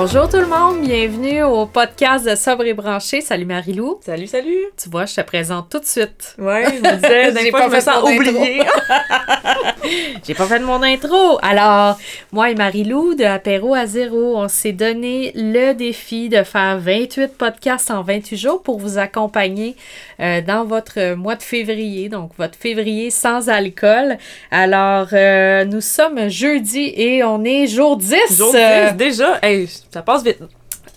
[0.00, 3.20] Bonjour tout le monde, bienvenue au podcast de Sobre et Branché.
[3.20, 3.98] Salut Marilou.
[4.06, 4.66] Salut, salut.
[4.80, 6.36] Tu vois, je te présente tout de suite.
[6.38, 8.62] Ouais, je me disais, J'ai fois, pas je me sens oubliée.
[10.26, 11.38] J'ai pas fait de mon intro.
[11.42, 11.98] Alors,
[12.32, 17.36] moi et Marilou de Apéro à zéro, on s'est donné le défi de faire 28
[17.36, 19.76] podcasts en 28 jours pour vous accompagner
[20.20, 24.18] euh, dans votre mois de février, donc votre février sans alcool.
[24.50, 28.16] Alors, euh, nous sommes jeudi et on est jour 10.
[28.36, 30.38] Jour Euh, 10, déjà, hey, ça passe vite.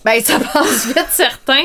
[0.04, 1.64] Ben, ça passe vite, certain.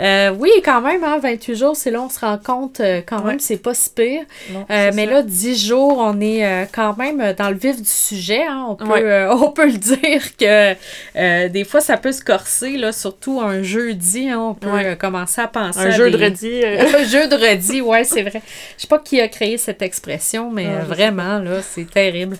[0.00, 3.18] Euh, oui, quand même, hein, 28 jours, c'est là, on se rend compte, euh, quand
[3.18, 3.36] même, Ouais.
[3.38, 4.22] c'est pas si pire.
[4.50, 5.12] Non, Euh, mais ça.
[5.12, 8.44] là, 10 jours, on est quand même dans le vif du sujet.
[8.48, 8.66] hein.
[8.68, 9.26] On, peut, Ouais.
[9.30, 14.28] on peut le dire que des fois, ça peut se corser, là, surtout un jeudi.
[14.28, 14.96] hein, on peut Ouais.
[14.96, 16.64] commencer à penser un à jeu des- de redis.
[16.96, 18.42] un jeu de redis, ouais, c'est vrai.
[18.76, 22.36] Je sais pas qui a créé cette expression, mais vraiment, là, c'est terrible.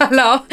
[0.00, 0.44] Euh, alors,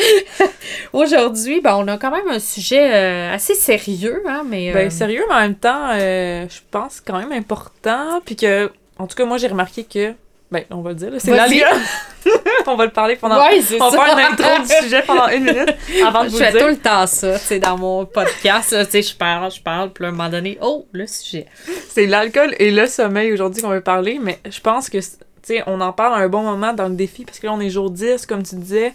[0.93, 4.71] aujourd'hui, ben, on a quand même un sujet euh, assez sérieux, hein, mais...
[4.71, 8.21] euh, Ben, sérieux, mais en même temps, euh, je pense quand même important.
[8.25, 10.13] Puis que, en tout cas, moi, j'ai remarqué que.
[10.49, 11.77] Ben, on va le dire, c'est l'alcool.
[12.67, 13.37] on va le parler pendant.
[13.37, 13.97] Ouais, c'est on ça.
[13.97, 15.75] va faire une intro du sujet pendant une minute
[16.05, 16.67] avant de Je vous fais le tout dire.
[16.69, 20.07] le temps ça, sais, dans mon podcast, tu sais, je parle, je parle, puis à
[20.07, 21.47] un moment donné, oh, le sujet.
[21.89, 25.05] C'est l'alcool et le sommeil aujourd'hui qu'on veut parler, mais je pense que, tu
[25.43, 27.59] sais, on en parle à un bon moment dans le défi, parce que là, on
[27.59, 28.93] est jour 10, comme tu disais.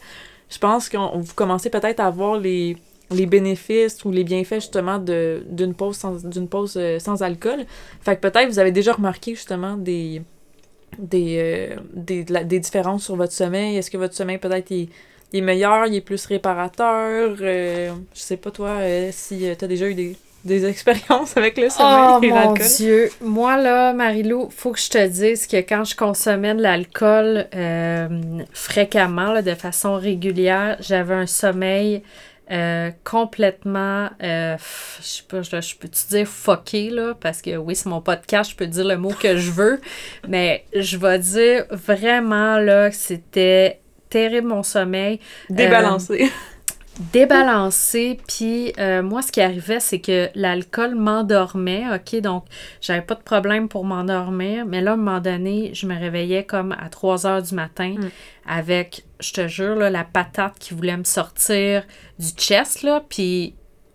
[0.52, 2.76] Je pense qu'on vous commencez peut-être à voir les,
[3.10, 7.64] les bénéfices ou les bienfaits, justement, d'une pause, sans, d'une pause euh, sans alcool.
[8.02, 10.20] Fait que peut-être vous avez déjà remarqué, justement, des,
[10.98, 13.78] des, euh, des, des différences sur votre sommeil.
[13.78, 17.34] Est-ce que votre sommeil, peut-être, est meilleur, il est plus réparateur?
[17.40, 21.56] Euh, je sais pas, toi, euh, si tu as déjà eu des, des expériences avec
[21.56, 22.66] le sommeil Oh et mon l'alcool.
[22.76, 23.10] Dieu!
[23.20, 28.08] Moi, là, Marilou, faut que je te dise que quand je consommais de l'alcool euh,
[28.52, 32.02] fréquemment, là, de façon régulière, j'avais un sommeil
[32.50, 34.56] euh, complètement, euh,
[35.00, 37.14] je sais pas, je, je peux-tu dire fucké, là?
[37.18, 39.80] Parce que oui, c'est mon podcast, je peux dire le mot que je veux,
[40.28, 43.80] mais je vais dire vraiment, là, que c'était
[44.10, 46.30] terrible mon sommeil Débalancé.
[47.12, 48.18] Débalancé.
[48.28, 51.84] Puis euh, moi, ce qui arrivait, c'est que l'alcool m'endormait.
[51.94, 52.44] OK, donc
[52.80, 54.66] j'avais pas de problème pour m'endormir.
[54.66, 57.94] Mais là, à un moment donné, je me réveillais comme à 3 heures du matin
[57.98, 58.08] Mm.
[58.48, 61.84] avec, je te jure, là, la patate qui voulait me sortir
[62.18, 62.82] du chest.
[62.82, 63.54] Là, puis.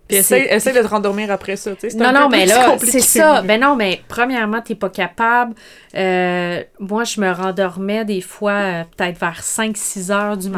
[0.09, 1.89] Essaye, essaye de te rendormir après ça, tu sais.
[1.89, 3.41] c'est non, un non, peu mais là, c'est ça.
[3.41, 5.53] Ben non, mais premièrement, t'es pas capable.
[5.95, 10.53] Euh, moi, je me rendormais des fois euh, peut-être vers 5-6 heures du Mm.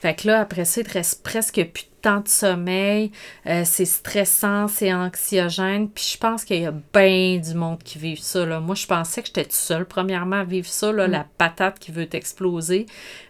[0.00, 3.12] Fait que là, après ça, il te reste presque plus de temps de sommeil.
[3.46, 5.90] Euh, c'est stressant, c'est anxiogène.
[5.90, 8.46] Puis je pense qu'il y a bien du monde qui vit ça.
[8.46, 8.60] Là.
[8.60, 11.10] Moi, je pensais que j'étais toute seule, premièrement, à vivre ça, là, Mm.
[11.10, 12.86] la patate qui veut t'exploser.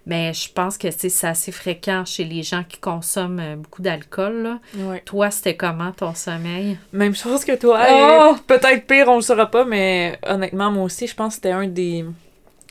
[0.06, 4.42] Mais je pense que c'est assez fréquent chez les gens qui consomment euh, beaucoup d'alcool.
[4.42, 4.58] là.
[4.76, 5.02] Ouais.
[5.04, 6.78] Toi, c'était comment ton sommeil?
[6.92, 7.80] Même chose que toi.
[7.90, 8.36] Oh!
[8.46, 11.66] Peut-être pire, on le saura pas, mais honnêtement, moi aussi, je pense que c'était un
[11.66, 12.04] des.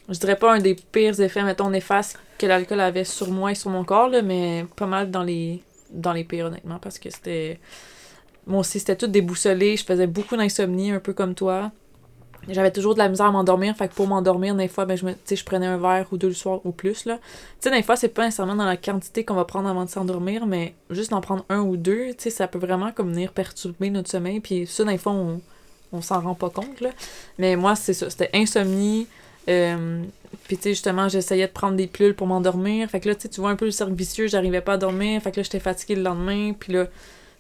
[0.10, 3.56] Je dirais pas un des pires effets, mettons, néfastes que l'alcool avait sur moi et
[3.56, 5.62] sur mon corps, mais pas mal dans les,
[5.92, 7.60] dans les pires, honnêtement, parce que c'était.
[8.48, 9.78] Moi aussi, c'était tout déboussolé.
[9.78, 11.72] Je faisais beaucoup d'insomnie, un peu comme toi.
[12.48, 15.36] J'avais toujours de la misère à m'endormir, fait que pour m'endormir, des fois, ben, je,
[15.36, 17.04] je prenais un verre ou deux le soir ou plus.
[17.04, 17.12] Tu
[17.60, 20.48] sais, des fois, c'est pas nécessairement dans la quantité qu'on va prendre avant de s'endormir,
[20.48, 24.10] mais juste d'en prendre un ou deux, tu ça peut vraiment comme venir perturber notre
[24.10, 24.40] sommeil.
[24.40, 25.42] Puis ça, des fois, on,
[25.92, 26.82] on s'en rend pas compte.
[27.38, 29.08] Mais moi, c'est ça, c'était insomnie.
[29.48, 30.04] Euh,
[30.44, 32.90] puis tu sais, justement, j'essayais de prendre des pilules pour m'endormir.
[32.90, 35.22] Fait que là, tu vois un peu le cercle vicieux, j'arrivais pas à dormir.
[35.22, 36.54] Fait que là, j'étais fatiguée le lendemain.
[36.54, 36.92] Puis là, tu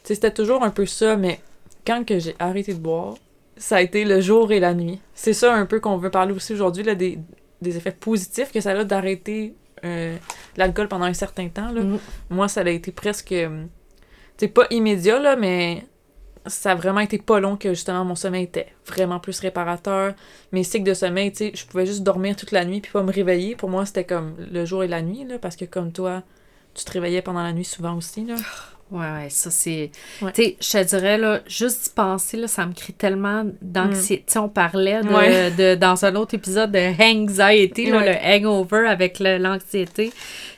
[0.04, 1.16] sais, c'était toujours un peu ça.
[1.16, 1.40] Mais
[1.86, 3.16] quand que j'ai arrêté de boire,
[3.58, 5.00] ça a été le jour et la nuit.
[5.14, 7.20] C'est ça un peu qu'on veut parler aussi aujourd'hui, là, des,
[7.62, 9.54] des effets positifs que ça a d'arrêter
[9.84, 10.16] euh,
[10.58, 11.72] l'alcool pendant un certain temps.
[11.72, 11.82] Là.
[11.82, 12.00] Mm.
[12.30, 13.28] Moi, ça a été presque.
[13.28, 13.46] Tu
[14.38, 15.84] sais, pas immédiat, là, mais
[16.46, 20.14] ça a vraiment été pas long que justement mon sommeil était vraiment plus réparateur.
[20.52, 23.04] Mes cycles de sommeil, tu sais, je pouvais juste dormir toute la nuit puis pas
[23.04, 23.56] me réveiller.
[23.56, 26.24] Pour moi, c'était comme le jour et la nuit, là, parce que comme toi,
[26.74, 28.36] tu te réveillais pendant la nuit souvent aussi, là.
[28.92, 29.92] Ouais, ouais, ça c'est.
[30.20, 30.32] Ouais.
[30.32, 34.24] Tu sais, je te dirais, là, juste d'y penser, là, ça me crée tellement d'anxiété.
[34.26, 35.52] Tu sais, on parlait de, Ouais.
[35.52, 40.12] de- dans un autre épisode de anxiety, là, le hangover avec l'anxiété.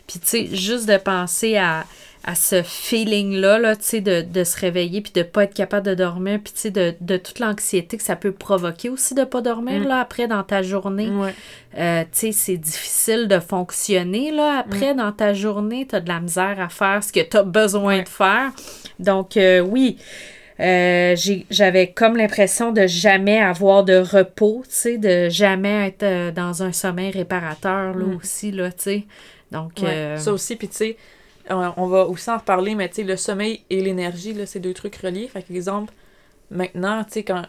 [0.07, 1.83] Puis, tu sais, juste de penser à,
[2.23, 5.87] à ce feeling-là, là, tu sais, de, de, se réveiller puis de pas être capable
[5.87, 9.23] de dormir, puis tu sais, de, de, toute l'anxiété que ça peut provoquer aussi de
[9.23, 9.87] pas dormir, mm.
[9.87, 11.09] là, après, dans ta journée.
[11.77, 14.97] Euh, tu sais, c'est difficile de fonctionner, là, après, mm.
[14.97, 15.87] dans ta journée.
[15.89, 18.51] Tu as de la misère à faire ce que tu as besoin de faire.
[18.99, 19.97] Donc, euh, oui,
[20.59, 21.15] euh,
[21.49, 26.71] j'avais comme l'impression de jamais avoir de repos, tu sais, de jamais être dans un
[26.71, 28.15] sommeil réparateur, là, mm.
[28.15, 29.03] aussi, là, tu sais.
[29.51, 29.79] Donc...
[30.17, 30.97] Ça aussi, puis tu sais
[31.49, 34.73] on va aussi en reparler, mais tu sais, le sommeil et l'énergie, là, c'est deux
[34.73, 35.27] trucs reliés.
[35.27, 35.93] Fait exemple,
[36.49, 37.43] maintenant, tu sais, quand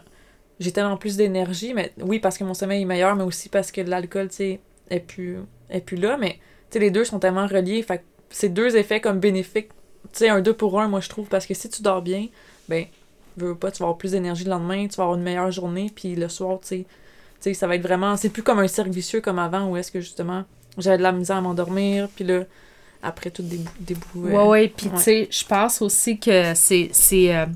[0.59, 3.71] j'ai tellement plus d'énergie, mais oui, parce que mon sommeil est meilleur, mais aussi parce
[3.71, 4.59] que l'alcool, tu sais,
[4.89, 6.39] est plus, est plus là, mais
[6.73, 7.81] les deux sont tellement reliés.
[7.83, 9.69] Fait que c'est deux effets comme bénéfiques.
[10.11, 12.27] Tu sais, un deux pour un, moi, je trouve, parce que si tu dors bien,
[12.67, 12.85] ben,
[13.37, 15.91] veux pas, tu vas avoir plus d'énergie le lendemain, tu vas avoir une meilleure journée,
[15.93, 16.85] puis le soir, tu
[17.39, 19.91] sais, ça va être vraiment, c'est plus comme un cercle vicieux comme avant, où est-ce
[19.91, 20.43] que justement,
[20.77, 22.43] j'avais de la misère à m'endormir, puis là,
[23.03, 24.27] après tout des bouts.
[24.27, 26.89] ouais, ouais, puis tu sais, je pense aussi que c'est.
[27.13, 27.51] Euh, tu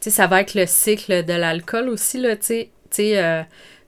[0.00, 2.70] sais, ça va être le cycle de l'alcool aussi, là, tu sais.
[2.90, 3.42] Tu euh,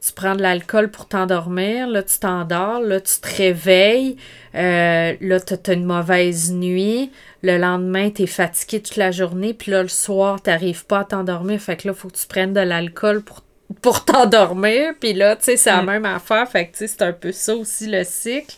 [0.06, 4.16] tu prends de l'alcool pour t'endormir, là, tu t'endors, là, tu te réveilles,
[4.54, 7.10] euh, là, tu as une mauvaise nuit,
[7.42, 11.00] le lendemain, tu es fatigué toute la journée, puis là, le soir, tu n'arrives pas
[11.00, 13.40] à t'endormir, fait que là, il faut que tu prennes de l'alcool pour
[13.80, 14.92] pour t'endormir.
[14.98, 15.86] Puis là, tu sais, c'est la mm.
[15.86, 16.48] même affaire.
[16.48, 18.54] Fait que, tu sais, c'est un peu ça aussi le cycle.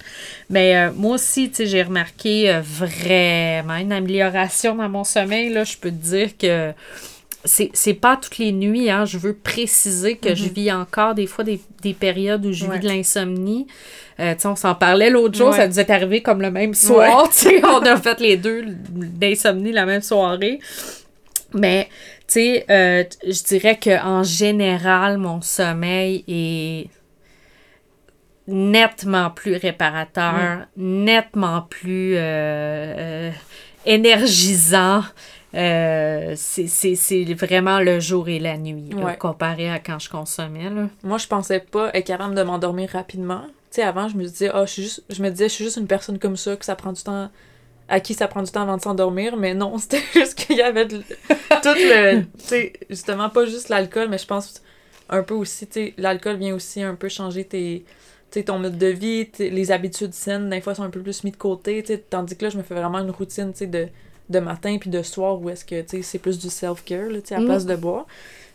[0.50, 5.50] Mais euh, moi aussi, tu sais, j'ai remarqué euh, vraiment une amélioration dans mon sommeil.
[5.50, 6.72] Là, je peux te dire que
[7.44, 8.90] c'est pas toutes les nuits.
[8.90, 9.04] Hein.
[9.04, 10.52] Je veux préciser que je mm-hmm.
[10.52, 11.60] vis encore des fois des,
[11.94, 13.68] périodes où je vis de l'insomnie.
[14.18, 17.28] Euh, sais on s'en parlait l'autre jour, ça nous est arrivé comme le même soir.
[17.30, 20.58] sais on a fait les deux d'insomnie la même soirée.
[21.54, 21.88] Mais
[22.26, 26.90] tu sais, euh, je dirais qu'en général, mon sommeil est
[28.48, 31.04] nettement plus réparateur, mm.
[31.04, 33.30] nettement plus euh, euh,
[33.84, 35.02] énergisant.
[35.52, 38.90] c'est vraiment le jour et la nuit,
[39.20, 40.68] comparé à quand je consommais.
[40.68, 40.88] Là.
[41.04, 43.42] Moi, je pensais pas être capable de m'endormir rapidement.
[43.70, 45.76] Tu sais, avant, je me disais, oh, je, juste, je me disais, je suis juste
[45.76, 47.30] une personne comme ça, que ça prend du temps
[47.88, 50.62] à qui ça prend du temps avant de s'endormir, mais non, c'était juste qu'il y
[50.62, 51.02] avait tout
[51.64, 52.22] le.
[52.22, 54.62] Tu sais, justement, pas juste l'alcool, mais je pense
[55.08, 57.84] un peu aussi, tu sais, l'alcool vient aussi un peu changer tes.
[58.30, 61.22] Tu sais, ton mode de vie, les habitudes saines, des fois, sont un peu plus
[61.22, 63.58] mis de côté, tu sais, tandis que là, je me fais vraiment une routine, tu
[63.58, 63.86] sais, de,
[64.30, 67.36] de matin puis de soir où est-ce que, tu sais, c'est plus du self-care, sais,
[67.36, 67.44] à mm.
[67.44, 68.06] place de boire.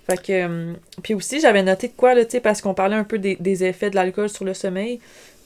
[0.09, 0.31] Fait que.
[0.33, 3.17] Euh, puis aussi, j'avais noté de quoi, là, tu sais, parce qu'on parlait un peu
[3.17, 4.99] des, des effets de l'alcool sur le sommeil.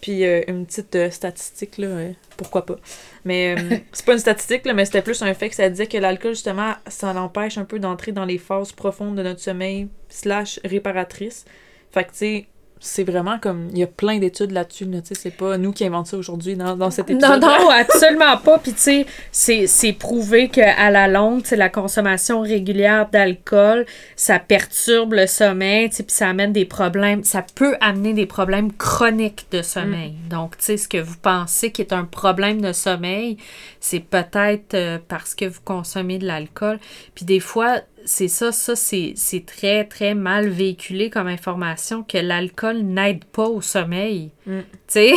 [0.05, 2.75] Puis euh, une petite euh, statistique, là, euh, pourquoi pas.
[3.23, 3.55] Mais
[3.91, 6.35] c'est pas une statistique, là, mais c'était plus un fait que ça disait que l'alcool,
[6.35, 11.45] justement, ça l'empêche un peu d'entrer dans les phases profondes de notre sommeil, slash réparatrice.
[11.89, 12.45] Fait que, tu sais,
[12.79, 16.05] c'est vraiment comme il y a plein d'études là-dessus là, c'est pas nous qui inventons
[16.05, 18.59] ça aujourd'hui dans, dans cet épisode non non absolument pas.
[18.59, 23.85] Puis tu sais c'est prouvé qu'à la longue la consommation régulière d'alcool
[24.15, 29.47] ça perturbe le sommeil puis ça amène des problèmes ça peut amener des problèmes chroniques
[29.51, 30.13] de sommeil.
[30.25, 30.29] Mm.
[30.29, 33.37] donc tu sais ce que vous pensez qui est un problème de sommeil
[33.79, 36.79] c'est peut-être euh, parce que vous consommez de l'alcool.
[37.13, 42.77] Puis des fois c'est ça, ça c'est très, très mal véhiculé comme information que l'alcool
[42.83, 44.31] n'aide pas au sommeil.
[44.45, 44.59] Mm.
[44.59, 45.13] Tu sais?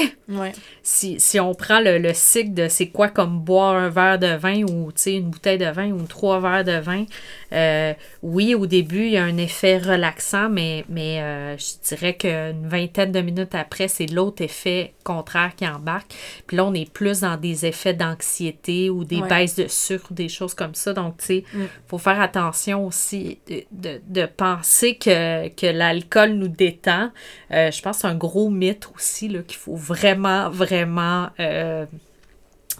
[0.82, 4.34] Si, si, on prend le, le cycle de c'est quoi comme boire un verre de
[4.36, 7.04] vin ou une bouteille de vin ou trois verres de vin,
[7.52, 7.92] euh,
[8.22, 12.66] oui, au début, il y a un effet relaxant, mais, mais euh, je dirais qu'une
[12.66, 16.14] vingtaine de minutes après, c'est l'autre effet contraire qui embarque.
[16.46, 20.28] Puis là, on est plus dans des effets d'anxiété ou des baisses de sucre, des
[20.28, 20.92] choses comme ça.
[20.92, 21.68] Donc, tu sais, il mm.
[21.86, 23.38] faut faire attention aussi
[23.70, 27.10] de, penser que, que l'alcool nous détend.
[27.52, 31.86] Euh, je pense que c'est un gros mythe aussi qu'il faut vraiment, vraiment euh,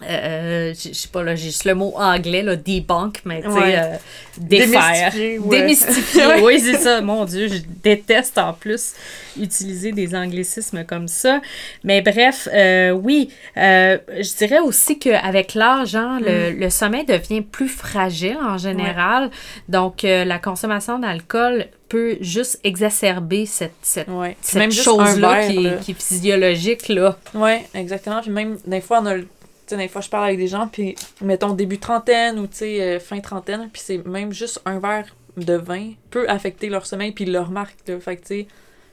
[0.02, 3.78] euh, je sais pas, là, j'ai juste le mot anglais, là, debunk, mais tu sais,
[3.78, 3.96] euh,
[4.38, 5.12] défaire.
[5.12, 6.22] Démystifier.
[6.42, 7.00] oui, c'est ça.
[7.00, 8.94] Mon Dieu, je déteste en plus
[9.40, 11.40] utiliser des anglicismes comme ça.
[11.84, 16.60] Mais bref, euh, oui, je dirais aussi qu'avec l'âge, hein, le, mm.
[16.60, 19.30] le, sommeil devient plus fragile en général.
[19.68, 24.08] Donc, la consommation d'alcool peut juste exacerber cette, cette,
[24.42, 26.92] cette chose-là qui, qui, est physiologique.
[27.34, 28.20] Oui, exactement.
[28.20, 29.26] Puis même, des fois, on a le
[29.70, 33.20] sais, des fois, je parle avec des gens, puis mettons début trentaine ou euh, fin
[33.20, 37.32] trentaine, puis c'est même juste un verre de vin peut affecter leur sommeil, puis ils
[37.32, 37.98] le remarquent.
[38.00, 38.46] Fait que, tu sais,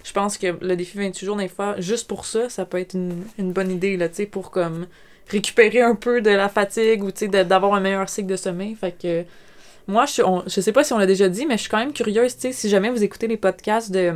[0.04, 2.94] je pense que le défi 28 jours, des fois, juste pour ça, ça peut être
[2.94, 4.88] une, une bonne idée, là, tu sais, pour comme
[5.28, 8.76] récupérer un peu de la fatigue ou, tu sais, d'avoir un meilleur cycle de sommeil.
[8.76, 9.24] Fait que,
[9.88, 11.94] moi, je, je sais pas si on l'a déjà dit, mais je suis quand même
[11.94, 14.14] curieuse, tu sais, si jamais vous écoutez les podcasts de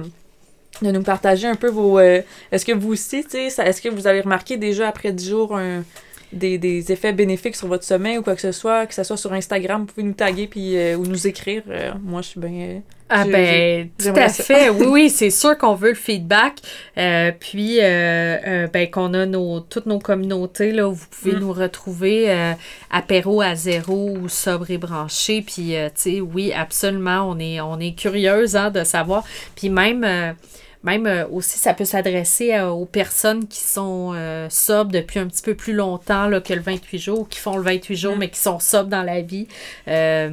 [0.82, 2.00] de nous partager un peu vos...
[2.00, 5.30] Euh, est-ce que vous aussi, tu sais, est-ce que vous avez remarqué déjà après 10
[5.30, 5.84] jours un
[6.31, 9.17] des, des effets bénéfiques sur votre sommeil ou quoi que ce soit, que ce soit
[9.17, 11.63] sur Instagram, vous pouvez nous taguer puis, euh, ou nous écrire.
[11.69, 12.81] Euh, moi, je suis bien.
[13.12, 14.43] Ah ben, tout à ça.
[14.43, 14.69] fait.
[14.69, 16.59] Oui, oui, c'est sûr qu'on veut le feedback.
[16.98, 21.33] Euh, puis, euh, euh, ben, qu'on a nos, toutes nos communautés, là, où vous pouvez
[21.33, 21.39] Mm.
[21.39, 22.53] nous retrouver
[22.91, 25.41] apéro à zéro ou sobre et branché.
[25.41, 29.24] Puis, tu sais, oui, absolument, on est, on est curieuse hein, de savoir.
[29.55, 30.36] Puis même...
[30.83, 35.19] euh, même euh, aussi, ça peut s'adresser à- aux personnes qui sont euh, sobres depuis
[35.19, 38.15] un petit peu plus longtemps là, que le 28 jours, qui font le 28 jours,
[38.15, 38.19] Mm.
[38.19, 39.48] mais qui sont sobres dans la vie.
[39.88, 40.31] Euh,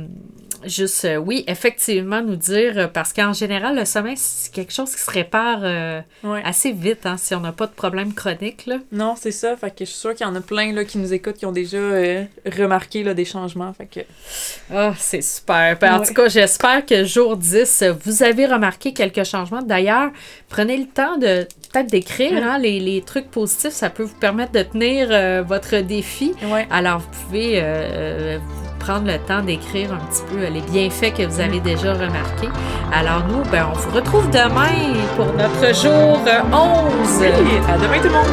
[0.65, 4.95] juste, euh, oui, effectivement, nous dire, euh, parce qu'en général, le sommeil, c'est quelque chose
[4.95, 6.41] qui se répare euh, Ouais.
[6.45, 8.67] assez vite hein, si on n'a pas de problème chronique.
[8.67, 8.79] Là.
[8.91, 9.57] Non, c'est ça.
[9.57, 11.47] Fait que je suis sûre qu'il y en a plein là, qui nous écoutent, qui
[11.47, 12.25] ont déjà euh,
[12.59, 13.73] remarqué là, des changements.
[13.75, 14.01] Fait que.
[14.73, 15.79] Ah, c'est super.
[15.79, 16.07] Ben, En Ouais.
[16.07, 19.63] tout cas, j'espère que jour 10, euh, vous avez remarqué quelques changements.
[19.63, 20.11] D'ailleurs,
[20.49, 22.45] prenez le temps de peut-être d'écrire Mm.
[22.45, 23.73] hein, les, les trucs positifs.
[23.73, 26.33] Ça peut vous permettre de tenir euh, votre défi.
[26.51, 26.67] Ouais.
[26.71, 28.39] Alors, vous pouvez euh, euh,
[28.79, 32.49] prendre le temps d'écrire un petit peu les bienfaits que vous avez déjà remarqués.
[32.93, 37.21] Alors, nous, ben, on vous retrouve demain pour notre jour euh, 11.
[37.21, 38.27] Oui, à demain tout le monde!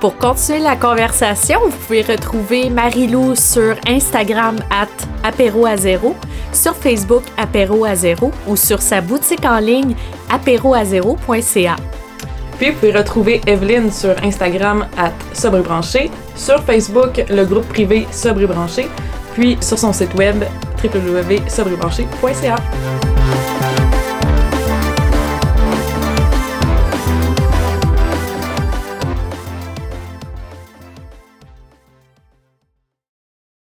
[0.00, 4.86] Pour continuer la conversation, vous pouvez retrouver Marilou sur Instagram at
[5.26, 6.14] apéro à zéro,
[6.54, 9.94] sur Facebook apéro à zéro ou sur sa boutique en ligne
[10.30, 11.76] apéroazéro.ca.
[12.58, 17.68] Puis vous pouvez retrouver Evelyne sur Instagram à Sobre et Branché, sur Facebook le groupe
[17.68, 18.86] privé Sobre et Branché,
[19.34, 20.44] puis sur son site web
[20.82, 23.13] www.sobrebranché.ca.